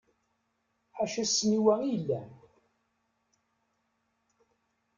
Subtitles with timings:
[0.97, 2.29] Ḥaca ssniwa i yellan.